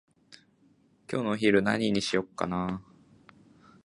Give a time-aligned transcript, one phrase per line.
[1.07, 3.71] 今日のお昼何にしようかなー？